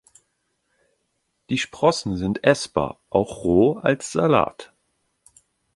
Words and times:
Die 1.51 1.59
Sprossen 1.59 2.17
sind 2.17 2.43
essbar, 2.43 2.99
auch 3.11 3.43
roh 3.43 3.77
als 3.83 4.11
Salat. 4.11 4.73